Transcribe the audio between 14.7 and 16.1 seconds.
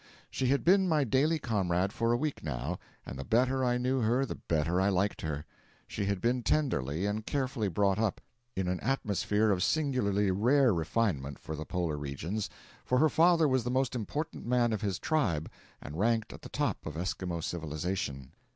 of his tribe and